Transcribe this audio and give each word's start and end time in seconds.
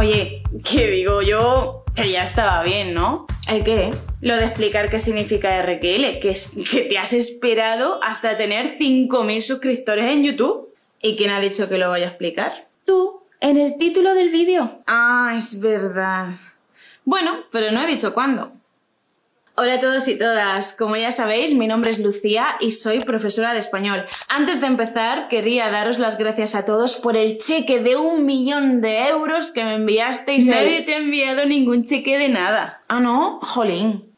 Oye, 0.00 0.42
que 0.64 0.86
digo 0.90 1.20
yo 1.20 1.84
que 1.94 2.10
ya 2.10 2.22
estaba 2.22 2.62
bien, 2.62 2.94
¿no? 2.94 3.26
¿El 3.50 3.62
qué? 3.62 3.90
Lo 4.22 4.34
de 4.36 4.46
explicar 4.46 4.88
qué 4.88 4.98
significa 4.98 5.60
RQL, 5.60 6.18
que, 6.20 6.30
es- 6.30 6.56
que 6.70 6.80
te 6.84 6.96
has 6.96 7.12
esperado 7.12 8.00
hasta 8.02 8.38
tener 8.38 8.78
5.000 8.78 9.42
suscriptores 9.42 10.10
en 10.10 10.24
YouTube. 10.24 10.72
¿Y 11.02 11.16
quién 11.18 11.28
ha 11.28 11.38
dicho 11.38 11.68
que 11.68 11.76
lo 11.76 11.90
vaya 11.90 12.06
a 12.06 12.08
explicar? 12.08 12.68
Tú, 12.86 13.24
en 13.40 13.58
el 13.58 13.76
título 13.76 14.14
del 14.14 14.30
vídeo. 14.30 14.80
Ah, 14.86 15.34
es 15.36 15.60
verdad. 15.60 16.28
Bueno, 17.04 17.40
pero 17.52 17.70
no 17.70 17.82
he 17.82 17.86
dicho 17.86 18.14
cuándo. 18.14 18.52
Hola 19.62 19.74
a 19.74 19.80
todos 19.80 20.08
y 20.08 20.16
todas. 20.16 20.74
Como 20.74 20.96
ya 20.96 21.12
sabéis, 21.12 21.52
mi 21.52 21.66
nombre 21.66 21.90
es 21.90 21.98
Lucía 21.98 22.56
y 22.60 22.70
soy 22.70 23.00
profesora 23.00 23.52
de 23.52 23.58
español. 23.58 24.06
Antes 24.26 24.62
de 24.62 24.66
empezar, 24.66 25.28
quería 25.28 25.70
daros 25.70 25.98
las 25.98 26.16
gracias 26.16 26.54
a 26.54 26.64
todos 26.64 26.96
por 26.96 27.14
el 27.14 27.36
cheque 27.36 27.82
de 27.82 27.94
un 27.96 28.24
millón 28.24 28.80
de 28.80 29.08
euros 29.08 29.50
que 29.50 29.62
me 29.62 29.74
enviasteis. 29.74 30.46
Sí. 30.46 30.50
Nadie 30.50 30.80
te 30.80 30.94
ha 30.94 30.96
enviado 30.96 31.44
ningún 31.44 31.84
cheque 31.84 32.16
de 32.16 32.30
nada. 32.30 32.80
Ah, 32.88 33.00
no, 33.00 33.38
jolín. 33.42 34.10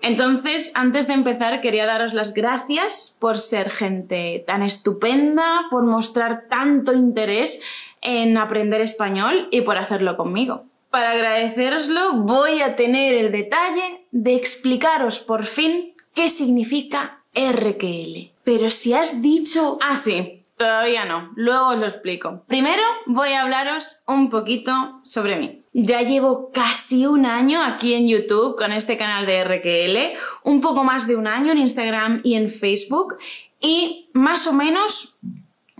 Entonces, 0.00 0.72
antes 0.74 1.06
de 1.06 1.12
empezar, 1.12 1.60
quería 1.60 1.86
daros 1.86 2.12
las 2.12 2.34
gracias 2.34 3.16
por 3.20 3.38
ser 3.38 3.70
gente 3.70 4.42
tan 4.44 4.64
estupenda, 4.64 5.66
por 5.70 5.84
mostrar 5.84 6.48
tanto 6.50 6.92
interés 6.92 7.62
en 8.00 8.36
aprender 8.36 8.80
español 8.80 9.46
y 9.52 9.60
por 9.60 9.78
hacerlo 9.78 10.16
conmigo. 10.16 10.64
Para 10.90 11.12
agradeceroslo, 11.12 12.14
voy 12.22 12.62
a 12.62 12.74
tener 12.74 13.14
el 13.14 13.30
detalle 13.30 14.06
de 14.10 14.34
explicaros 14.34 15.18
por 15.18 15.44
fin 15.44 15.92
qué 16.14 16.28
significa 16.28 17.22
RQL. 17.34 18.32
Pero 18.42 18.70
si 18.70 18.94
has 18.94 19.20
dicho... 19.20 19.78
Ah, 19.82 19.94
sí, 19.94 20.42
todavía 20.56 21.04
no. 21.04 21.30
Luego 21.36 21.68
os 21.68 21.78
lo 21.78 21.86
explico. 21.86 22.42
Primero 22.46 22.82
voy 23.06 23.32
a 23.32 23.42
hablaros 23.42 24.02
un 24.06 24.30
poquito 24.30 25.00
sobre 25.04 25.36
mí. 25.36 25.62
Ya 25.74 26.00
llevo 26.02 26.50
casi 26.52 27.06
un 27.06 27.26
año 27.26 27.62
aquí 27.62 27.92
en 27.92 28.08
YouTube 28.08 28.56
con 28.56 28.72
este 28.72 28.96
canal 28.96 29.26
de 29.26 29.44
RQL, 29.44 30.18
un 30.42 30.60
poco 30.60 30.84
más 30.84 31.06
de 31.06 31.16
un 31.16 31.26
año 31.26 31.52
en 31.52 31.58
Instagram 31.58 32.20
y 32.24 32.34
en 32.34 32.50
Facebook 32.50 33.18
y 33.60 34.08
más 34.12 34.46
o 34.46 34.52
menos 34.52 35.18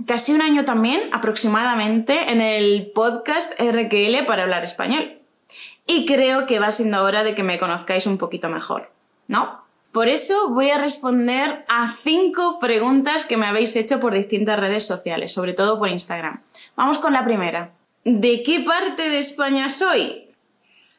casi 0.06 0.32
un 0.32 0.42
año 0.42 0.64
también 0.64 1.00
aproximadamente 1.12 2.30
en 2.30 2.40
el 2.40 2.90
podcast 2.94 3.52
RQL 3.60 4.26
para 4.26 4.44
hablar 4.44 4.64
español. 4.64 5.18
Y 5.86 6.04
creo 6.06 6.46
que 6.46 6.58
va 6.58 6.70
siendo 6.70 7.02
hora 7.02 7.24
de 7.24 7.34
que 7.34 7.42
me 7.42 7.58
conozcáis 7.58 8.06
un 8.06 8.18
poquito 8.18 8.48
mejor, 8.48 8.90
¿no? 9.26 9.66
Por 9.92 10.08
eso 10.08 10.50
voy 10.50 10.70
a 10.70 10.78
responder 10.78 11.64
a 11.68 11.96
cinco 12.04 12.58
preguntas 12.60 13.24
que 13.24 13.38
me 13.38 13.46
habéis 13.46 13.74
hecho 13.74 13.98
por 13.98 14.14
distintas 14.14 14.58
redes 14.58 14.86
sociales, 14.86 15.32
sobre 15.32 15.54
todo 15.54 15.78
por 15.78 15.88
Instagram. 15.88 16.42
Vamos 16.76 16.98
con 16.98 17.14
la 17.14 17.24
primera. 17.24 17.72
¿De 18.04 18.42
qué 18.42 18.60
parte 18.60 19.08
de 19.08 19.18
España 19.18 19.68
soy? 19.68 20.28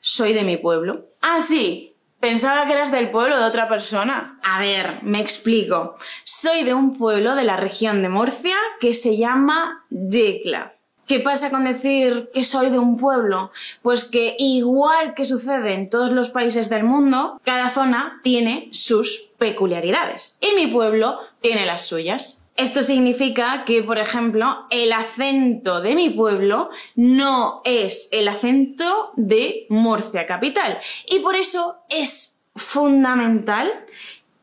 Soy 0.02 0.34
de 0.34 0.44
mi 0.44 0.58
pueblo. 0.58 1.06
Ah, 1.22 1.40
sí. 1.40 1.94
Pensaba 2.20 2.66
que 2.66 2.74
eras 2.74 2.92
del 2.92 3.12
pueblo 3.12 3.38
de 3.38 3.46
otra 3.46 3.70
persona. 3.70 4.40
A 4.44 4.60
ver, 4.60 5.00
me 5.04 5.22
explico. 5.22 5.96
Soy 6.26 6.64
de 6.64 6.74
un 6.74 6.98
pueblo 6.98 7.36
de 7.36 7.46
la 7.46 7.56
región 7.56 8.02
de 8.02 8.10
Murcia 8.10 8.56
que 8.82 8.92
se 8.92 9.18
llama 9.18 9.86
Yecla. 9.90 10.74
¿Qué 11.08 11.20
pasa 11.20 11.50
con 11.50 11.64
decir 11.64 12.30
que 12.34 12.44
soy 12.44 12.70
de 12.70 12.78
un 12.78 12.98
pueblo? 12.98 13.52
Pues 13.82 14.04
que 14.04 14.36
igual 14.38 15.16
que 15.16 15.26
sucede 15.26 15.74
en 15.74 15.90
todos 15.90 16.12
los 16.12 16.30
países 16.30 16.70
del 16.70 16.84
mundo, 16.84 17.42
cada 17.44 17.72
zona 17.72 18.20
tiene 18.22 18.70
sus 18.74 19.32
peculiaridades. 19.40 20.38
Y 20.40 20.54
mi 20.56 20.68
pueblo 20.68 21.18
tiene 21.42 21.66
las 21.66 21.86
suyas. 21.86 22.39
Esto 22.60 22.84
significa 22.84 23.64
que, 23.64 23.84
por 23.84 24.00
ejemplo, 24.00 24.66
el 24.70 24.92
acento 24.92 25.80
de 25.80 25.96
mi 25.96 26.10
pueblo 26.10 26.70
no 26.94 27.62
es 27.64 28.10
el 28.12 28.28
acento 28.28 29.14
de 29.16 29.66
Murcia 29.70 30.26
capital. 30.26 30.78
Y 31.10 31.20
por 31.20 31.38
eso 31.38 31.78
es 31.90 32.44
fundamental 32.58 33.72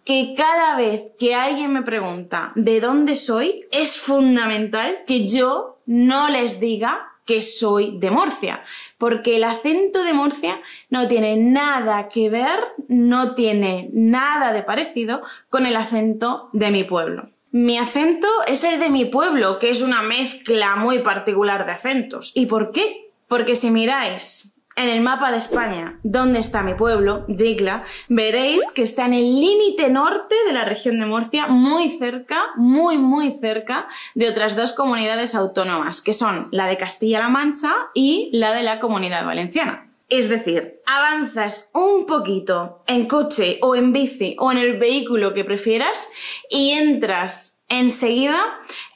que 0.05 0.33
cada 0.35 0.79
vez 0.79 1.13
que 1.19 1.35
alguien 1.35 1.75
me 1.75 1.83
pregunta 1.83 2.53
de 2.55 2.81
dónde 2.81 3.17
soy, 3.17 3.67
es 3.71 4.01
fundamental 4.01 5.01
que 5.07 5.29
yo 5.29 5.83
no 5.85 6.31
les 6.31 6.59
diga 6.59 7.13
que 7.27 7.43
soy 7.43 7.99
de 7.99 8.11
Murcia, 8.11 8.63
porque 8.97 9.37
el 9.37 9.45
acento 9.45 10.03
de 10.05 10.15
Murcia 10.15 10.63
no 10.89 11.07
tiene 11.07 11.37
nada 11.37 12.09
que 12.09 12.31
ver, 12.31 12.61
no 12.89 13.35
tiene 13.35 13.91
nada 13.93 14.55
de 14.55 14.63
parecido 14.63 15.21
con 15.51 15.67
el 15.67 15.77
acento 15.77 16.49
de 16.55 16.71
mi 16.71 16.83
pueblo. 16.83 17.36
Mi 17.59 17.79
acento 17.79 18.29
es 18.47 18.65
el 18.65 18.79
de 18.79 18.91
mi 18.91 19.07
pueblo, 19.07 19.59
que 19.59 19.71
es 19.71 19.81
una 19.81 20.03
mezcla 20.03 20.77
muy 20.77 20.99
particular 20.99 21.65
de 21.65 21.73
acentos. 21.73 22.33
¿Y 22.35 22.45
por 22.45 22.71
qué? 22.71 23.11
Porque 23.29 23.57
si 23.57 23.71
miráis 23.71 24.61
en 24.77 24.91
el 24.91 25.01
mapa 25.01 25.31
de 25.31 25.39
España, 25.39 25.99
¿dónde 26.03 26.39
está 26.39 26.63
mi 26.63 26.75
pueblo? 26.75 27.25
Yecla, 27.29 27.83
veréis 28.11 28.71
que 28.73 28.83
está 28.83 29.07
en 29.07 29.15
el 29.15 29.41
límite 29.41 29.89
norte 29.89 30.35
de 30.47 30.53
la 30.53 30.67
región 30.67 30.99
de 30.99 31.07
Murcia, 31.07 31.47
muy 31.47 31.97
cerca, 31.97 32.43
muy, 32.57 32.99
muy 32.99 33.39
cerca 33.41 33.89
de 34.15 34.29
otras 34.29 34.55
dos 34.55 34.75
comunidades 34.75 35.35
autónomas, 35.35 36.03
que 36.03 36.13
son 36.13 36.49
la 36.51 36.67
de 36.67 36.77
Castilla-La 36.77 37.31
Mancha 37.31 37.73
y 37.95 38.29
la 38.35 38.53
de 38.53 38.65
la 38.65 38.81
Comunidad 38.81 39.25
Valenciana. 39.25 39.86
Es 40.09 40.29
decir, 40.29 40.81
avanzas 40.87 41.71
un 41.75 42.07
poquito 42.07 42.85
en 42.87 43.07
coche 43.07 43.59
o 43.61 43.75
en 43.75 43.93
bici 43.93 44.37
o 44.39 44.53
en 44.53 44.59
el 44.59 44.79
vehículo 44.79 45.35
que 45.35 45.45
prefieras 45.45 46.11
y 46.49 46.71
entras 46.73 47.65
enseguida 47.69 48.41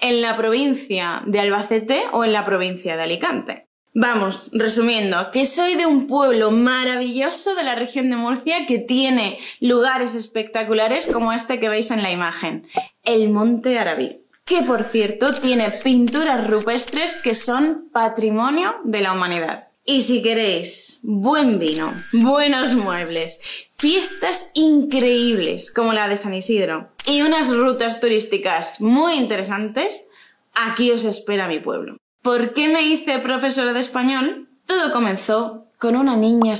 en 0.01 0.23
la 0.23 0.37
provincia 0.37 1.23
de 1.27 1.41
Albacete 1.41 2.05
o 2.13 2.25
en 2.25 2.33
la 2.33 2.45
provincia 2.45 2.97
de 2.97 3.03
Alicante. 3.03 3.67
Vamos, 3.93 4.53
resumiendo, 4.55 5.33
que 5.33 5.45
soy 5.45 5.75
de 5.75 5.85
un 5.85 6.07
pueblo 6.07 6.53
maravilloso 6.53 7.57
de 7.57 7.65
la 7.65 7.75
región 7.75 8.09
de 8.09 8.15
Murcia 8.15 8.67
que 8.67 8.79
tiene 8.79 9.39
lugares 9.59 10.15
espectaculares 10.15 11.09
como 11.13 11.33
este 11.33 11.59
que 11.59 11.69
veis 11.69 11.91
en 11.91 12.05
la 12.05 12.13
imagen, 12.13 12.69
el 13.03 13.31
Monte 13.31 13.81
Arabí, 13.81 14.21
que 14.45 14.63
por 14.63 14.85
cierto 14.85 15.35
tiene 15.35 15.73
pinturas 15.73 16.47
rupestres 16.47 17.17
que 17.17 17.35
son 17.35 17.89
patrimonio 17.93 18.77
de 18.85 19.01
la 19.01 19.13
humanidad. 19.13 19.70
Y 19.85 20.03
si 20.03 20.23
queréis 20.23 21.01
buen 21.03 21.59
vino, 21.59 21.95
buenos 22.13 22.75
muebles, 22.75 23.41
fiestas 23.71 24.53
increíbles 24.55 25.73
como 25.73 25.93
la 25.93 26.09
de 26.09 26.17
San 26.17 26.35
Isidro 26.35 26.91
y 27.07 27.23
unas 27.23 27.55
rutas 27.55 28.01
turísticas 28.01 28.81
muy 28.81 29.15
interesantes, 29.15 30.07
aquí 30.55 30.91
os 30.93 31.05
espera 31.05 31.49
mi 31.49 31.61
pueblo. 31.61 31.97
¿Por 32.23 32.53
qué 32.53 32.69
me 32.69 32.83
hice 32.83 33.19
profesora 33.19 33.73
de 33.73 33.81
español? 33.81 34.49
Todo 34.67 34.93
comenzó 34.93 35.65
con 35.79 35.97
una 35.97 36.17
niña 36.17 36.55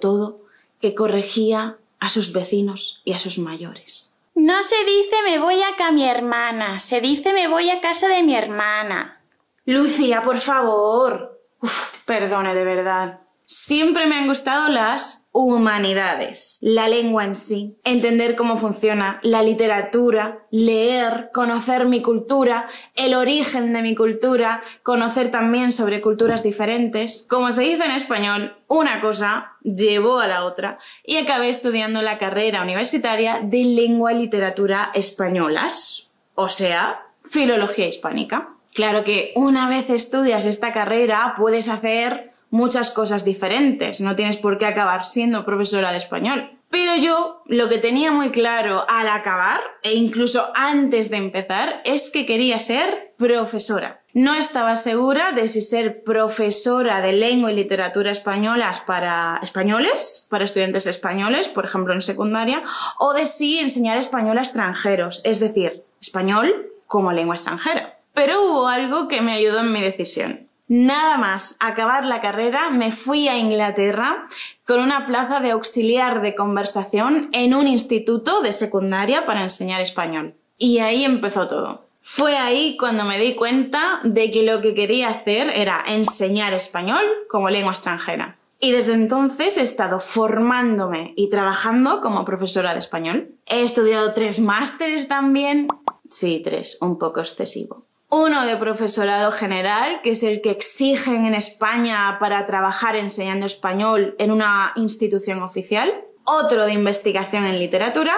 todo 0.00 0.42
que 0.80 0.94
corregía 0.94 1.78
a 2.00 2.08
sus 2.08 2.32
vecinos 2.32 3.00
y 3.04 3.12
a 3.12 3.18
sus 3.18 3.38
mayores. 3.38 4.14
No 4.34 4.62
se 4.64 4.76
dice 4.84 5.16
me 5.24 5.38
voy 5.38 5.62
acá 5.62 5.88
a 5.88 5.92
mi 5.92 6.06
hermana, 6.06 6.80
se 6.80 7.00
dice 7.00 7.32
me 7.32 7.46
voy 7.46 7.70
a 7.70 7.80
casa 7.80 8.08
de 8.08 8.24
mi 8.24 8.34
hermana. 8.34 9.20
Lucía, 9.64 10.22
por 10.22 10.38
favor. 10.38 11.33
Uf, 11.64 12.02
perdone 12.04 12.54
de 12.54 12.62
verdad. 12.62 13.20
Siempre 13.46 14.06
me 14.06 14.16
han 14.16 14.26
gustado 14.26 14.68
las 14.68 15.30
humanidades, 15.32 16.58
la 16.60 16.88
lengua 16.88 17.24
en 17.24 17.34
sí, 17.34 17.78
entender 17.84 18.36
cómo 18.36 18.58
funciona 18.58 19.18
la 19.22 19.42
literatura, 19.42 20.46
leer, 20.50 21.30
conocer 21.32 21.86
mi 21.86 22.02
cultura, 22.02 22.66
el 22.94 23.14
origen 23.14 23.72
de 23.72 23.80
mi 23.80 23.94
cultura, 23.94 24.62
conocer 24.82 25.30
también 25.30 25.72
sobre 25.72 26.02
culturas 26.02 26.42
diferentes. 26.42 27.26
Como 27.30 27.50
se 27.50 27.62
dice 27.62 27.86
en 27.86 27.92
español, 27.92 28.56
una 28.68 29.00
cosa 29.00 29.52
llevó 29.62 30.20
a 30.20 30.26
la 30.26 30.44
otra 30.44 30.78
y 31.02 31.16
acabé 31.16 31.48
estudiando 31.48 32.02
la 32.02 32.18
carrera 32.18 32.62
universitaria 32.62 33.40
de 33.42 33.64
lengua 33.64 34.12
y 34.12 34.18
literatura 34.18 34.90
españolas, 34.92 36.10
o 36.34 36.48
sea, 36.48 37.06
filología 37.24 37.86
hispánica. 37.86 38.53
Claro 38.74 39.04
que 39.04 39.32
una 39.36 39.68
vez 39.68 39.88
estudias 39.88 40.44
esta 40.44 40.72
carrera 40.72 41.34
puedes 41.38 41.68
hacer 41.68 42.32
muchas 42.50 42.90
cosas 42.90 43.24
diferentes, 43.24 44.00
no 44.00 44.16
tienes 44.16 44.36
por 44.36 44.58
qué 44.58 44.66
acabar 44.66 45.04
siendo 45.04 45.44
profesora 45.44 45.92
de 45.92 45.98
español. 45.98 46.50
Pero 46.70 46.96
yo 46.96 47.42
lo 47.46 47.68
que 47.68 47.78
tenía 47.78 48.10
muy 48.10 48.32
claro 48.32 48.84
al 48.88 49.08
acabar, 49.08 49.60
e 49.84 49.94
incluso 49.94 50.50
antes 50.56 51.08
de 51.08 51.18
empezar, 51.18 51.80
es 51.84 52.10
que 52.10 52.26
quería 52.26 52.58
ser 52.58 53.14
profesora. 53.16 54.02
No 54.12 54.34
estaba 54.34 54.74
segura 54.74 55.30
de 55.30 55.46
si 55.46 55.60
ser 55.60 56.02
profesora 56.02 57.00
de 57.00 57.12
lengua 57.12 57.52
y 57.52 57.54
literatura 57.54 58.10
españolas 58.10 58.80
para 58.80 59.38
españoles, 59.40 60.26
para 60.30 60.44
estudiantes 60.44 60.88
españoles, 60.88 61.46
por 61.46 61.64
ejemplo 61.64 61.94
en 61.94 62.02
secundaria, 62.02 62.64
o 62.98 63.12
de 63.12 63.26
si 63.26 63.58
enseñar 63.58 63.98
español 63.98 64.38
a 64.38 64.42
extranjeros, 64.42 65.20
es 65.24 65.38
decir, 65.38 65.84
español 66.00 66.72
como 66.86 67.12
lengua 67.12 67.36
extranjera. 67.36 67.93
Pero 68.14 68.42
hubo 68.42 68.68
algo 68.68 69.08
que 69.08 69.20
me 69.20 69.32
ayudó 69.32 69.60
en 69.60 69.72
mi 69.72 69.80
decisión. 69.80 70.48
Nada 70.66 71.18
más 71.18 71.56
acabar 71.60 72.06
la 72.06 72.22
carrera 72.22 72.70
me 72.70 72.90
fui 72.90 73.28
a 73.28 73.36
Inglaterra 73.36 74.24
con 74.66 74.80
una 74.80 75.04
plaza 75.04 75.40
de 75.40 75.50
auxiliar 75.50 76.22
de 76.22 76.34
conversación 76.34 77.28
en 77.32 77.54
un 77.54 77.68
instituto 77.68 78.40
de 78.40 78.52
secundaria 78.52 79.26
para 79.26 79.42
enseñar 79.42 79.82
español. 79.82 80.34
Y 80.56 80.78
ahí 80.78 81.04
empezó 81.04 81.48
todo. 81.48 81.84
Fue 82.00 82.36
ahí 82.36 82.76
cuando 82.78 83.04
me 83.04 83.18
di 83.18 83.34
cuenta 83.34 84.00
de 84.04 84.30
que 84.30 84.42
lo 84.42 84.60
que 84.60 84.74
quería 84.74 85.08
hacer 85.08 85.50
era 85.54 85.82
enseñar 85.86 86.54
español 86.54 87.02
como 87.28 87.50
lengua 87.50 87.72
extranjera. 87.72 88.38
Y 88.60 88.72
desde 88.72 88.94
entonces 88.94 89.58
he 89.58 89.62
estado 89.62 90.00
formándome 90.00 91.12
y 91.16 91.28
trabajando 91.28 92.00
como 92.00 92.24
profesora 92.24 92.72
de 92.72 92.78
español. 92.78 93.34
He 93.46 93.62
estudiado 93.62 94.14
tres 94.14 94.40
másteres 94.40 95.08
también. 95.08 95.68
Sí, 96.08 96.40
tres, 96.42 96.78
un 96.80 96.98
poco 96.98 97.20
excesivo. 97.20 97.83
Uno 98.16 98.46
de 98.46 98.56
profesorado 98.56 99.32
general, 99.32 100.00
que 100.00 100.10
es 100.10 100.22
el 100.22 100.40
que 100.40 100.52
exigen 100.52 101.26
en 101.26 101.34
España 101.34 102.16
para 102.20 102.46
trabajar 102.46 102.94
enseñando 102.94 103.44
español 103.44 104.14
en 104.20 104.30
una 104.30 104.70
institución 104.76 105.42
oficial. 105.42 105.92
Otro 106.22 106.64
de 106.64 106.74
investigación 106.74 107.44
en 107.44 107.58
literatura. 107.58 108.14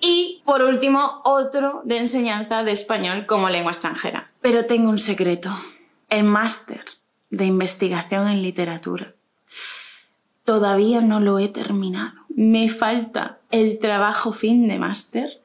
Y, 0.00 0.42
por 0.44 0.62
último, 0.62 1.22
otro 1.24 1.80
de 1.84 1.98
enseñanza 1.98 2.64
de 2.64 2.72
español 2.72 3.24
como 3.26 3.48
lengua 3.48 3.70
extranjera. 3.70 4.32
Pero 4.40 4.66
tengo 4.66 4.90
un 4.90 4.98
secreto. 4.98 5.50
El 6.08 6.24
máster 6.24 6.82
de 7.30 7.44
investigación 7.44 8.26
en 8.26 8.42
literatura. 8.42 9.14
Todavía 10.42 11.02
no 11.02 11.20
lo 11.20 11.38
he 11.38 11.46
terminado. 11.46 12.14
Me 12.30 12.68
falta 12.68 13.38
el 13.52 13.78
trabajo 13.78 14.32
fin 14.32 14.66
de 14.66 14.80
máster 14.80 15.40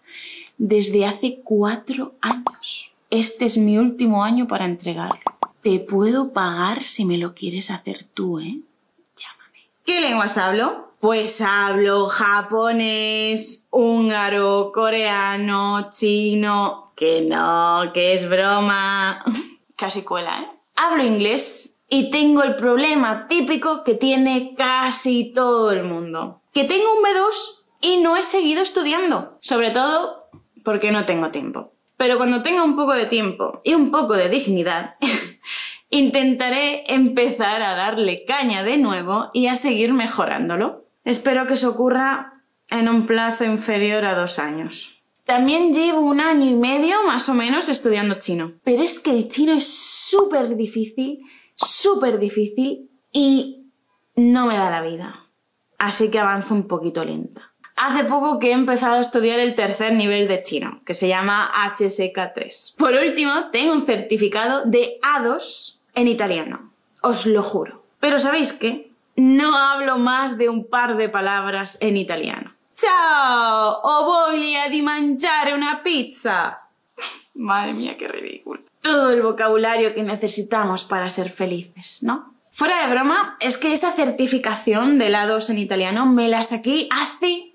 desde 0.57 1.05
hace 1.05 1.41
cuatro 1.43 2.15
años. 2.19 2.94
Este 3.09 3.45
es 3.45 3.57
mi 3.57 3.77
último 3.77 4.23
año 4.23 4.47
para 4.47 4.65
entregarlo. 4.65 5.21
Te 5.61 5.79
puedo 5.79 6.33
pagar 6.33 6.83
si 6.83 7.05
me 7.05 7.17
lo 7.17 7.33
quieres 7.33 7.71
hacer 7.71 8.03
tú, 8.03 8.39
¿eh? 8.39 8.59
Llámame. 9.17 9.69
¿Qué 9.85 10.01
lenguas 10.01 10.37
hablo? 10.37 10.93
Pues 10.99 11.39
hablo 11.41 12.07
japonés, 12.07 13.67
húngaro, 13.71 14.71
coreano, 14.73 15.89
chino. 15.91 16.91
Que 16.95 17.21
no, 17.21 17.91
que 17.93 18.13
es 18.13 18.29
broma. 18.29 19.23
Casi 19.75 20.03
cuela, 20.03 20.41
¿eh? 20.41 20.47
Hablo 20.75 21.03
inglés 21.03 21.75
y 21.89 22.09
tengo 22.09 22.43
el 22.43 22.55
problema 22.55 23.27
típico 23.27 23.83
que 23.83 23.95
tiene 23.95 24.55
casi 24.57 25.31
todo 25.33 25.71
el 25.71 25.83
mundo. 25.83 26.41
Que 26.53 26.63
tengo 26.63 26.85
un 26.97 27.03
B2 27.03 27.63
y 27.81 27.97
no 28.01 28.17
he 28.17 28.23
seguido 28.23 28.61
estudiando. 28.61 29.37
Sobre 29.39 29.71
todo 29.71 30.29
porque 30.63 30.91
no 30.91 31.05
tengo 31.05 31.29
tiempo. 31.29 31.71
Pero 31.97 32.17
cuando 32.17 32.41
tenga 32.41 32.63
un 32.63 32.75
poco 32.75 32.93
de 32.93 33.05
tiempo 33.05 33.61
y 33.63 33.73
un 33.73 33.91
poco 33.91 34.13
de 34.13 34.29
dignidad, 34.29 34.95
intentaré 35.89 36.83
empezar 36.93 37.61
a 37.61 37.75
darle 37.75 38.25
caña 38.25 38.63
de 38.63 38.77
nuevo 38.77 39.29
y 39.33 39.47
a 39.47 39.55
seguir 39.55 39.93
mejorándolo. 39.93 40.85
Espero 41.03 41.47
que 41.47 41.53
eso 41.53 41.69
ocurra 41.69 42.43
en 42.69 42.89
un 42.89 43.05
plazo 43.05 43.45
inferior 43.45 44.05
a 44.05 44.15
dos 44.15 44.39
años. 44.39 44.95
También 45.25 45.73
llevo 45.73 46.01
un 46.01 46.19
año 46.19 46.45
y 46.45 46.55
medio 46.55 47.03
más 47.07 47.29
o 47.29 47.33
menos 47.33 47.67
estudiando 47.67 48.15
chino. 48.15 48.53
Pero 48.63 48.83
es 48.83 48.99
que 48.99 49.11
el 49.11 49.27
chino 49.27 49.53
es 49.53 49.67
súper 49.67 50.55
difícil, 50.55 51.21
súper 51.55 52.19
difícil 52.19 52.91
y 53.11 53.71
no 54.15 54.45
me 54.45 54.55
da 54.55 54.69
la 54.69 54.81
vida. 54.81 55.27
Así 55.79 56.11
que 56.11 56.19
avanzo 56.19 56.53
un 56.53 56.67
poquito 56.67 57.03
lenta. 57.03 57.53
Hace 57.75 58.05
poco 58.05 58.39
que 58.39 58.49
he 58.49 58.53
empezado 58.53 58.95
a 58.95 59.01
estudiar 59.01 59.39
el 59.39 59.55
tercer 59.55 59.93
nivel 59.93 60.27
de 60.27 60.41
chino, 60.41 60.81
que 60.85 60.93
se 60.93 61.07
llama 61.07 61.51
HSK3. 61.53 62.77
Por 62.77 62.93
último, 62.93 63.49
tengo 63.51 63.73
un 63.73 63.85
certificado 63.85 64.63
de 64.65 64.97
A2 65.01 65.79
en 65.95 66.07
italiano. 66.07 66.71
Os 67.01 67.25
lo 67.25 67.43
juro. 67.43 67.83
Pero 67.99 68.17
¿sabéis 68.17 68.53
qué? 68.53 68.95
no 69.15 69.55
hablo 69.55 69.97
más 69.97 70.37
de 70.37 70.49
un 70.49 70.65
par 70.65 70.97
de 70.97 71.09
palabras 71.09 71.77
en 71.81 71.97
italiano. 71.97 72.53
Ciao, 72.75 73.79
ho 73.83 74.05
voglia 74.05 74.69
di 74.69 74.81
mangiare 74.81 75.53
una 75.53 75.81
pizza. 75.81 76.61
Madre 77.35 77.73
mía, 77.73 77.97
qué 77.97 78.07
ridículo. 78.07 78.61
Todo 78.81 79.11
el 79.11 79.21
vocabulario 79.21 79.93
que 79.93 80.03
necesitamos 80.03 80.83
para 80.83 81.09
ser 81.09 81.29
felices, 81.29 82.03
¿no? 82.03 82.33
Fuera 82.51 82.85
de 82.85 82.93
broma, 82.93 83.35
es 83.39 83.57
que 83.57 83.73
esa 83.73 83.91
certificación 83.93 84.97
de 84.97 85.09
la 85.09 85.25
2 85.25 85.49
en 85.49 85.57
italiano 85.57 86.05
me 86.05 86.29
la 86.29 86.43
saqué 86.43 86.87
hace 86.91 87.54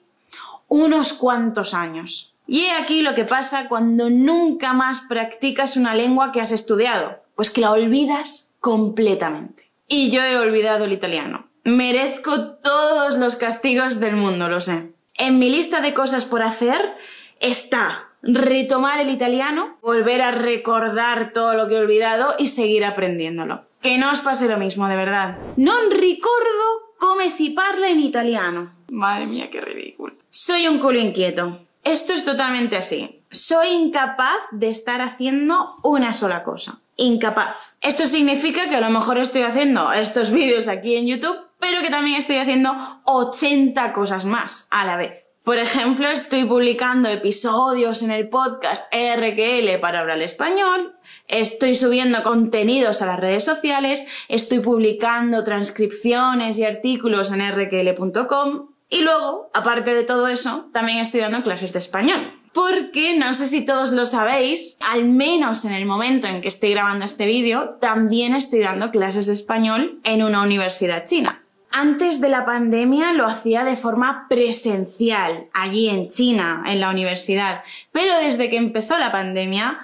unos 0.70 1.12
cuantos 1.12 1.75
años. 1.75 2.37
Y 2.46 2.62
he 2.62 2.72
aquí 2.72 3.02
lo 3.02 3.14
que 3.14 3.25
pasa 3.25 3.69
cuando 3.69 4.08
nunca 4.08 4.72
más 4.72 5.02
practicas 5.02 5.76
una 5.76 5.94
lengua 5.94 6.32
que 6.32 6.40
has 6.40 6.52
estudiado, 6.52 7.19
pues 7.34 7.50
que 7.50 7.61
la 7.61 7.72
olvidas 7.72 8.56
completamente. 8.61 9.70
Y 9.87 10.11
yo 10.11 10.22
he 10.22 10.38
olvidado 10.38 10.84
el 10.84 10.93
italiano. 10.93 11.49
Merezco 11.64 12.52
todos 12.55 13.19
los 13.19 13.37
castigos 13.37 14.00
del 14.00 14.17
mundo, 14.17 14.49
lo 14.49 14.61
sé. 14.61 14.93
En 15.14 15.38
mi 15.38 15.50
lista 15.50 15.81
de 15.81 15.93
cosas 15.93 16.25
por 16.25 16.43
hacer 16.43 16.94
está 17.40 18.06
retomar 18.22 19.00
el 19.00 19.11
italiano, 19.11 19.78
volver 19.82 20.22
a 20.22 20.31
recordar 20.31 21.32
todo 21.32 21.55
lo 21.55 21.69
que 21.69 21.75
he 21.75 21.78
olvidado 21.78 22.34
y 22.38 22.49
seguir 22.49 22.84
aprendiéndolo. 22.84 23.64
Que 23.81 23.99
no 23.99 24.11
os 24.11 24.20
pase 24.20 24.49
lo 24.49 24.58
mismo, 24.58 24.88
de 24.88 24.96
verdad. 24.96 25.38
Non 25.56 25.90
ricordo 25.90 26.94
come 27.00 27.31
si 27.31 27.50
parla 27.50 27.88
en 27.88 28.00
italiano. 28.00 28.70
Madre 28.90 29.26
mía, 29.26 29.50
qué 29.50 29.61
ridículo. 29.61 30.19
Soy 30.32 30.69
un 30.69 30.79
culo 30.79 31.00
inquieto. 31.00 31.67
Esto 31.82 32.12
es 32.12 32.25
totalmente 32.25 32.77
así. 32.77 33.25
Soy 33.32 33.71
incapaz 33.71 34.38
de 34.53 34.69
estar 34.69 35.00
haciendo 35.00 35.75
una 35.82 36.12
sola 36.12 36.44
cosa. 36.44 36.82
Incapaz. 36.94 37.75
Esto 37.81 38.06
significa 38.06 38.69
que 38.69 38.77
a 38.77 38.81
lo 38.81 38.91
mejor 38.91 39.19
estoy 39.19 39.43
haciendo 39.43 39.93
estos 39.93 40.31
vídeos 40.32 40.69
aquí 40.69 40.94
en 40.94 41.09
YouTube, 41.09 41.37
pero 41.59 41.82
que 41.82 41.91
también 41.91 42.17
estoy 42.17 42.37
haciendo 42.37 42.73
80 43.06 43.93
cosas 43.93 44.25
más 44.25 44.69
a 44.71 44.87
la 44.87 44.97
vez. 44.97 45.27
Por 45.43 45.59
ejemplo, 45.59 46.09
estoy 46.09 46.44
publicando 46.44 47.09
episodios 47.09 48.03
en 48.03 48.12
el 48.12 48.29
podcast 48.29 48.85
RQL 48.94 49.81
para 49.81 49.99
hablar 49.99 50.23
español, 50.23 50.94
estoy 51.27 51.75
subiendo 51.75 52.23
contenidos 52.23 53.03
a 53.03 53.06
las 53.06 53.19
redes 53.19 53.43
sociales, 53.43 54.06
estoy 54.29 54.61
publicando 54.61 55.43
transcripciones 55.43 56.59
y 56.59 56.65
artículos 56.65 57.32
en 57.32 57.41
rql.com 57.50 58.69
y 58.90 59.02
luego, 59.02 59.50
aparte 59.54 59.94
de 59.94 60.02
todo 60.02 60.26
eso, 60.26 60.69
también 60.72 60.98
estoy 60.98 61.20
dando 61.20 61.44
clases 61.44 61.72
de 61.72 61.78
español. 61.78 62.34
Porque 62.52 63.16
no 63.16 63.32
sé 63.32 63.46
si 63.46 63.64
todos 63.64 63.92
lo 63.92 64.04
sabéis, 64.04 64.78
al 64.90 65.04
menos 65.04 65.64
en 65.64 65.72
el 65.72 65.87
momento 65.87 66.26
en 66.26 66.40
que 66.40 66.48
estoy 66.48 66.72
grabando 66.72 67.04
este 67.04 67.25
vídeo, 67.25 67.76
también 67.81 68.34
estoy 68.34 68.58
dando 68.58 68.90
clases 68.90 69.26
de 69.26 69.34
español 69.34 70.00
en 70.02 70.25
una 70.25 70.42
universidad 70.42 71.06
china. 71.06 71.40
Antes 71.70 72.20
de 72.20 72.28
la 72.28 72.44
pandemia 72.44 73.12
lo 73.12 73.26
hacía 73.26 73.62
de 73.62 73.76
forma 73.76 74.26
presencial, 74.28 75.46
allí 75.54 75.88
en 75.88 76.08
China, 76.08 76.64
en 76.66 76.81
la 76.81 76.90
universidad, 76.90 77.62
pero 77.93 78.16
desde 78.19 78.50
que 78.50 78.56
empezó 78.56 78.98
la 78.98 79.12
pandemia 79.12 79.78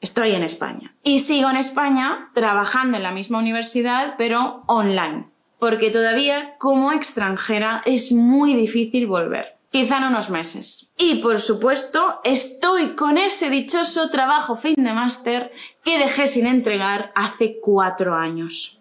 estoy 0.00 0.32
en 0.32 0.42
España. 0.42 0.92
Y 1.04 1.20
sigo 1.20 1.48
en 1.48 1.56
España 1.56 2.30
trabajando 2.34 2.96
en 2.96 3.04
la 3.04 3.12
misma 3.12 3.38
universidad, 3.38 4.14
pero 4.18 4.64
online, 4.66 5.26
porque 5.64 5.90
todavía 5.90 6.56
como 6.58 6.92
extranjera 6.92 7.82
es 7.86 8.12
muy 8.12 8.52
difícil 8.52 9.06
volver. 9.06 9.56
Quizá 9.70 9.96
en 9.96 10.04
unos 10.04 10.28
meses. 10.28 10.90
Y 10.98 11.22
por 11.22 11.40
supuesto, 11.40 12.20
estoy 12.22 12.94
con 12.94 13.16
ese 13.16 13.48
dichoso 13.48 14.10
trabajo 14.10 14.56
fin 14.56 14.74
de 14.76 14.92
máster 14.92 15.52
que 15.82 15.96
dejé 15.96 16.26
sin 16.26 16.46
entregar 16.46 17.12
hace 17.14 17.60
cuatro 17.62 18.14
años. 18.14 18.78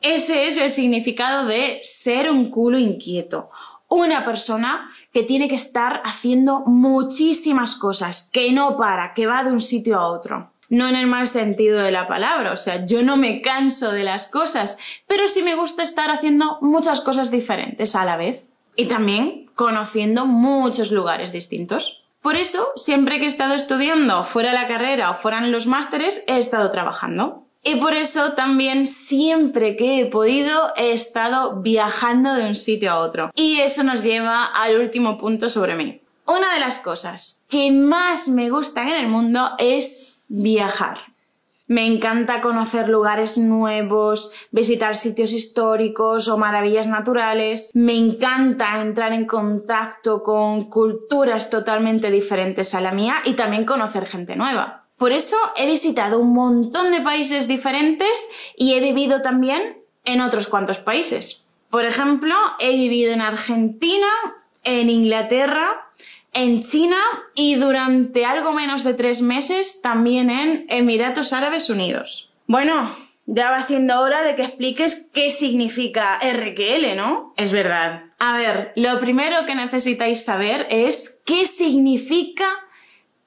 Ese 0.00 0.48
es 0.48 0.56
el 0.56 0.70
significado 0.70 1.46
de 1.46 1.78
ser 1.82 2.28
un 2.28 2.50
culo 2.50 2.76
inquieto. 2.76 3.50
Una 3.86 4.24
persona 4.24 4.90
que 5.12 5.22
tiene 5.22 5.48
que 5.48 5.54
estar 5.54 6.02
haciendo 6.04 6.64
muchísimas 6.66 7.76
cosas, 7.76 8.30
que 8.32 8.50
no 8.50 8.76
para, 8.76 9.14
que 9.14 9.28
va 9.28 9.44
de 9.44 9.52
un 9.52 9.60
sitio 9.60 9.96
a 10.00 10.08
otro. 10.08 10.53
No 10.68 10.88
en 10.88 10.96
el 10.96 11.06
mal 11.06 11.26
sentido 11.26 11.80
de 11.80 11.92
la 11.92 12.08
palabra, 12.08 12.52
o 12.52 12.56
sea, 12.56 12.84
yo 12.86 13.02
no 13.02 13.16
me 13.16 13.42
canso 13.42 13.92
de 13.92 14.04
las 14.04 14.26
cosas, 14.28 14.78
pero 15.06 15.28
sí 15.28 15.42
me 15.42 15.54
gusta 15.54 15.82
estar 15.82 16.10
haciendo 16.10 16.58
muchas 16.60 17.00
cosas 17.00 17.30
diferentes 17.30 17.94
a 17.94 18.04
la 18.04 18.16
vez. 18.16 18.48
Y 18.76 18.86
también 18.86 19.50
conociendo 19.54 20.26
muchos 20.26 20.90
lugares 20.90 21.32
distintos. 21.32 22.04
Por 22.22 22.36
eso, 22.36 22.72
siempre 22.76 23.18
que 23.18 23.24
he 23.24 23.28
estado 23.28 23.54
estudiando 23.54 24.24
fuera 24.24 24.52
la 24.52 24.66
carrera 24.66 25.10
o 25.10 25.14
fuera 25.14 25.38
en 25.38 25.52
los 25.52 25.66
másteres, 25.66 26.24
he 26.26 26.38
estado 26.38 26.70
trabajando. 26.70 27.44
Y 27.62 27.76
por 27.76 27.94
eso 27.94 28.32
también 28.32 28.86
siempre 28.86 29.74
que 29.74 30.00
he 30.00 30.06
podido 30.06 30.74
he 30.76 30.92
estado 30.92 31.62
viajando 31.62 32.34
de 32.34 32.46
un 32.46 32.56
sitio 32.56 32.92
a 32.92 32.98
otro. 32.98 33.30
Y 33.34 33.60
eso 33.60 33.82
nos 33.84 34.02
lleva 34.02 34.44
al 34.44 34.78
último 34.78 35.16
punto 35.16 35.48
sobre 35.48 35.74
mí. 35.74 36.00
Una 36.26 36.52
de 36.54 36.60
las 36.60 36.78
cosas 36.78 37.46
que 37.48 37.70
más 37.70 38.28
me 38.28 38.50
gustan 38.50 38.88
en 38.88 38.96
el 38.96 39.08
mundo 39.08 39.52
es 39.58 40.13
viajar. 40.28 41.14
Me 41.66 41.86
encanta 41.86 42.42
conocer 42.42 42.90
lugares 42.90 43.38
nuevos, 43.38 44.32
visitar 44.50 44.96
sitios 44.96 45.32
históricos 45.32 46.28
o 46.28 46.36
maravillas 46.36 46.86
naturales. 46.86 47.70
Me 47.74 47.96
encanta 47.96 48.82
entrar 48.82 49.14
en 49.14 49.24
contacto 49.24 50.22
con 50.22 50.64
culturas 50.68 51.48
totalmente 51.48 52.10
diferentes 52.10 52.74
a 52.74 52.82
la 52.82 52.92
mía 52.92 53.16
y 53.24 53.32
también 53.32 53.64
conocer 53.64 54.06
gente 54.06 54.36
nueva. 54.36 54.84
Por 54.98 55.12
eso 55.12 55.36
he 55.56 55.66
visitado 55.66 56.20
un 56.20 56.34
montón 56.34 56.92
de 56.92 57.00
países 57.00 57.48
diferentes 57.48 58.28
y 58.56 58.74
he 58.74 58.80
vivido 58.80 59.22
también 59.22 59.78
en 60.04 60.20
otros 60.20 60.48
cuantos 60.48 60.78
países. 60.78 61.48
Por 61.70 61.86
ejemplo, 61.86 62.34
he 62.60 62.76
vivido 62.76 63.12
en 63.12 63.22
Argentina, 63.22 64.06
en 64.64 64.90
Inglaterra, 64.90 65.83
en 66.34 66.62
China 66.62 66.98
y 67.34 67.54
durante 67.54 68.26
algo 68.26 68.52
menos 68.52 68.84
de 68.84 68.94
tres 68.94 69.22
meses 69.22 69.80
también 69.80 70.30
en 70.30 70.66
Emiratos 70.68 71.32
Árabes 71.32 71.70
Unidos. 71.70 72.32
Bueno, 72.46 72.96
ya 73.26 73.50
va 73.50 73.62
siendo 73.62 74.00
hora 74.00 74.22
de 74.22 74.36
que 74.36 74.42
expliques 74.42 75.10
qué 75.14 75.30
significa 75.30 76.18
RQL, 76.18 76.96
¿no? 76.96 77.32
Es 77.36 77.52
verdad. 77.52 78.02
A 78.18 78.36
ver, 78.36 78.72
lo 78.76 79.00
primero 79.00 79.46
que 79.46 79.54
necesitáis 79.54 80.24
saber 80.24 80.66
es 80.70 81.22
qué 81.24 81.46
significa 81.46 82.46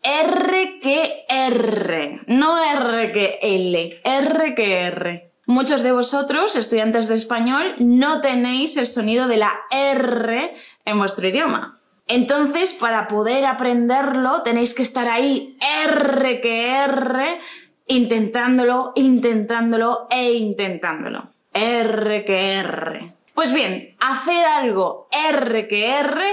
R 0.04 0.80
que 0.82 1.26
R, 1.28 2.22
no 2.28 2.58
R 2.58 3.12
que 3.12 3.40
L, 3.42 4.02
R 4.04 4.56
que 4.56 4.82
R. 4.82 5.32
Muchos 5.46 5.82
de 5.82 5.94
vosotros, 5.94 6.56
estudiantes 6.56 7.08
de 7.08 7.16
español, 7.16 7.76
no 7.80 8.22
tenéis 8.22 8.76
el 8.78 8.86
sonido 8.86 9.28
de 9.28 9.38
la 9.38 9.58
R 9.72 10.54
en 10.86 11.00
vuestro 11.00 11.28
idioma. 11.28 11.77
Entonces, 12.08 12.74
para 12.74 13.08
poder 13.08 13.46
aprenderlo, 13.46 14.42
tenéis 14.44 14.74
que 14.74 14.84
estar 14.84 15.08
ahí 15.08 15.58
R 15.88 16.42
que 16.42 16.70
R 16.84 17.40
intentándolo, 17.88 18.94
intentándolo 18.96 20.08
e 20.10 20.34
intentándolo. 20.34 21.32
R 21.54 22.26
que 22.26 22.54
R. 22.54 23.14
Pues 23.38 23.54
bien, 23.54 23.96
hacer 24.00 24.46
algo 24.46 25.08
R 25.12 25.68
que 25.68 26.00
R 26.00 26.24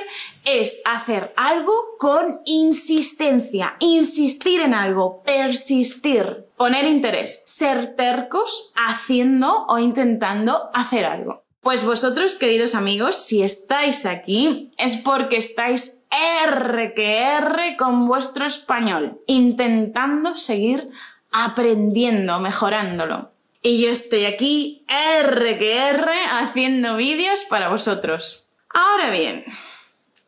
es 0.47 0.81
hacer 0.87 1.35
algo 1.37 1.73
con 1.99 2.41
insistencia, 2.47 3.77
insistir 3.79 4.63
en 4.63 4.73
algo, 4.73 5.23
persistir, 5.23 6.47
poner 6.57 6.87
interés, 6.87 7.43
ser 7.45 7.95
tercos 7.95 8.73
haciendo 8.75 9.67
o 9.67 9.79
intentando 9.79 10.71
hacer 10.73 11.05
algo. 11.05 11.44
Pues 11.65 11.83
vosotros, 11.83 12.37
queridos 12.37 12.75
amigos, 12.75 13.17
si 13.17 13.43
estáis 13.43 14.05
aquí 14.05 14.71
es 14.77 14.99
porque 14.99 15.39
estáis 15.39 16.05
R 16.45 16.93
que 16.95 17.23
R 17.23 17.77
con 17.79 18.07
vuestro 18.07 18.45
español, 18.45 19.23
intentando 19.27 20.35
seguir 20.35 20.91
aprendiendo, 21.33 22.39
mejorándolo. 22.39 23.33
Y 23.63 23.81
yo 23.81 23.91
estoy 23.91 24.27
aquí, 24.27 24.85
R 24.89 25.59
que 25.59 25.79
R, 25.89 26.13
haciendo 26.33 26.97
vídeos 26.97 27.47
para 27.47 27.71
vosotros. 27.71 28.47
Ahora 28.69 29.09
bien, 29.09 29.47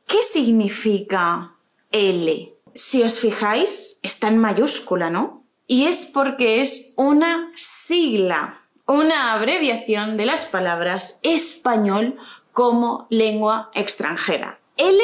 ¿qué 0.07 0.23
significa 0.23 1.55
L? 1.93 2.55
Si 2.75 3.03
os 3.03 3.21
fijáis, 3.21 4.01
está 4.03 4.29
en 4.29 4.39
mayúscula, 4.39 5.11
¿no? 5.11 5.45
Y 5.67 5.85
es 5.85 6.11
porque 6.15 6.63
es 6.63 6.95
una 6.97 7.53
sigla, 7.55 8.63
una 8.87 9.33
abreviación 9.33 10.17
de 10.17 10.27
las 10.27 10.47
palabras 10.47 11.21
español 11.23 12.17
como 12.53 13.07
lengua 13.11 13.71
extranjera. 13.75 14.59
L 14.77 15.01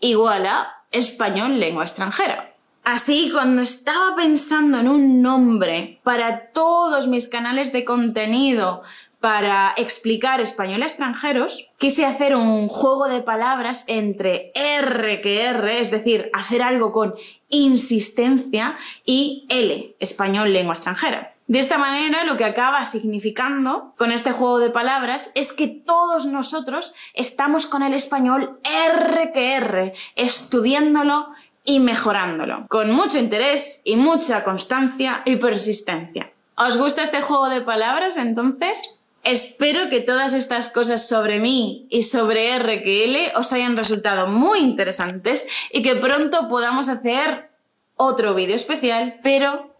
igual 0.00 0.46
a 0.46 0.82
español 0.90 1.58
lengua 1.58 1.84
extranjera. 1.84 2.54
Así, 2.84 3.30
cuando 3.32 3.62
estaba 3.62 4.14
pensando 4.14 4.78
en 4.78 4.88
un 4.88 5.22
nombre 5.22 6.00
para 6.02 6.48
todos 6.52 7.08
mis 7.08 7.28
canales 7.28 7.72
de 7.72 7.84
contenido 7.84 8.82
para 9.20 9.72
explicar 9.78 10.42
español 10.42 10.82
a 10.82 10.86
extranjeros, 10.86 11.70
quise 11.78 12.04
hacer 12.04 12.36
un 12.36 12.68
juego 12.68 13.08
de 13.08 13.22
palabras 13.22 13.84
entre 13.88 14.52
R 14.54 15.22
que 15.22 15.44
R, 15.44 15.80
es 15.80 15.90
decir, 15.90 16.28
hacer 16.34 16.62
algo 16.62 16.92
con 16.92 17.14
insistencia, 17.48 18.76
y 19.06 19.46
L, 19.48 19.96
español 19.98 20.52
lengua 20.52 20.74
extranjera. 20.74 21.33
De 21.46 21.58
esta 21.58 21.76
manera, 21.76 22.24
lo 22.24 22.38
que 22.38 22.44
acaba 22.44 22.84
significando 22.86 23.92
con 23.98 24.12
este 24.12 24.32
juego 24.32 24.58
de 24.58 24.70
palabras 24.70 25.30
es 25.34 25.52
que 25.52 25.68
todos 25.68 26.24
nosotros 26.24 26.94
estamos 27.12 27.66
con 27.66 27.82
el 27.82 27.92
español 27.92 28.58
R 28.64 29.30
que 29.32 29.54
R, 29.56 29.92
estudiándolo 30.16 31.28
y 31.62 31.80
mejorándolo, 31.80 32.66
con 32.68 32.92
mucho 32.92 33.18
interés 33.18 33.82
y 33.84 33.96
mucha 33.96 34.42
constancia 34.42 35.20
y 35.26 35.36
persistencia. 35.36 36.32
¿Os 36.56 36.78
gusta 36.78 37.02
este 37.02 37.20
juego 37.20 37.48
de 37.50 37.60
palabras 37.60 38.16
entonces? 38.16 39.00
Espero 39.22 39.90
que 39.90 40.00
todas 40.00 40.32
estas 40.32 40.70
cosas 40.70 41.08
sobre 41.08 41.40
mí 41.40 41.86
y 41.90 42.04
sobre 42.04 42.58
RQL 42.58 43.36
os 43.36 43.52
hayan 43.52 43.76
resultado 43.76 44.28
muy 44.28 44.60
interesantes 44.60 45.46
y 45.72 45.82
que 45.82 45.96
pronto 45.96 46.48
podamos 46.48 46.88
hacer 46.88 47.50
otro 47.96 48.34
vídeo 48.34 48.56
especial, 48.56 49.20
pero 49.22 49.73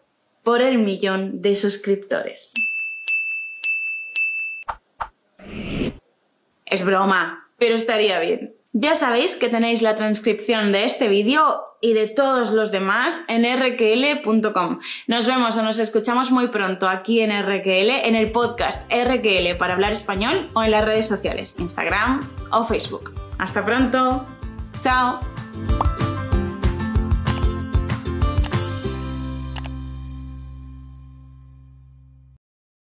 por 0.44 0.60
el 0.62 0.78
millón 0.78 1.42
de 1.42 1.56
suscriptores. 1.56 2.54
Es 6.66 6.84
broma, 6.84 7.48
pero 7.58 7.74
estaría 7.74 8.18
bien. 8.20 8.54
Ya 8.72 8.96
sabéis 8.96 9.36
que 9.36 9.48
tenéis 9.48 9.82
la 9.82 9.94
transcripción 9.94 10.72
de 10.72 10.84
este 10.84 11.06
vídeo 11.06 11.62
y 11.80 11.92
de 11.92 12.08
todos 12.08 12.50
los 12.50 12.72
demás 12.72 13.22
en 13.28 13.44
rql.com. 13.44 14.80
Nos 15.06 15.26
vemos 15.28 15.56
o 15.56 15.62
nos 15.62 15.78
escuchamos 15.78 16.32
muy 16.32 16.48
pronto 16.48 16.88
aquí 16.88 17.20
en 17.20 17.30
RQL, 17.30 17.90
en 18.04 18.16
el 18.16 18.32
podcast 18.32 18.90
RQL 18.92 19.56
para 19.58 19.74
hablar 19.74 19.92
español 19.92 20.48
o 20.54 20.64
en 20.64 20.72
las 20.72 20.84
redes 20.84 21.06
sociales, 21.06 21.54
Instagram 21.60 22.28
o 22.50 22.64
Facebook. 22.64 23.14
Hasta 23.38 23.64
pronto. 23.64 24.26
Chao. 24.80 25.20